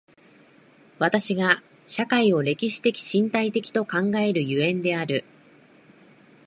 [0.97, 5.23] 私が社会を歴史的身体的と考える所以である。